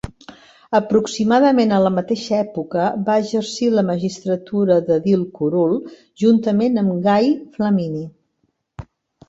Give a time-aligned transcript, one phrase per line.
[0.77, 5.79] Aproximadament a la mateixa època va exercir la magistratura d'edil curul
[6.25, 8.05] juntament amb Gai Flamini.